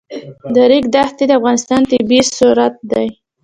د 0.53 0.55
ریګ 0.69 0.85
دښتې 0.95 1.23
د 1.27 1.31
افغانستان 1.39 1.81
طبعي 1.91 2.19
ثروت 2.37 2.75
دی. 2.91 3.07